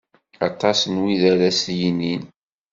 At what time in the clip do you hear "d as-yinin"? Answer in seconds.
1.41-2.23